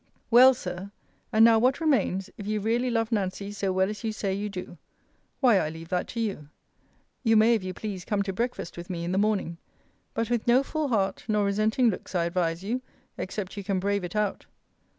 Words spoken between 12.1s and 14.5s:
I advise you; except you can brave it out.